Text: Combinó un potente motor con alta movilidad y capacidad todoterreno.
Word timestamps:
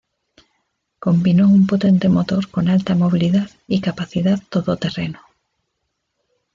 Combinó 0.97 1.47
un 1.47 1.67
potente 1.67 2.09
motor 2.09 2.49
con 2.49 2.69
alta 2.69 2.95
movilidad 2.95 3.51
y 3.67 3.81
capacidad 3.81 4.39
todoterreno. 4.49 5.19